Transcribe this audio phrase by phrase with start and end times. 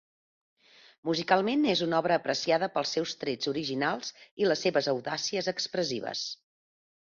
[1.09, 4.11] Musicalment, és una obra apreciada pels seus trets originals
[4.45, 6.27] i les seves audàcies expressives.